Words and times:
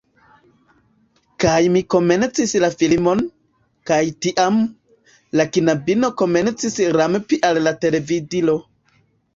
Kaj 1.43 1.59
mi 1.75 1.83
komencis 1.95 2.55
la 2.65 2.71
filmon, 2.79 3.21
kaj 3.91 4.01
tiam, 4.27 4.59
la 5.41 5.47
knabino 5.59 6.11
komencis 6.25 6.81
rampi 7.01 7.43
al 7.53 7.63
la 7.69 7.77
televidilo. 7.87 8.61